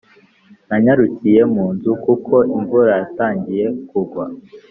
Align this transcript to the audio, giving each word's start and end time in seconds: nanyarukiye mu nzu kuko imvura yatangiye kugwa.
nanyarukiye 0.67 1.41
mu 1.53 1.65
nzu 1.75 1.91
kuko 2.05 2.35
imvura 2.55 2.91
yatangiye 3.01 3.65
kugwa. 3.89 4.25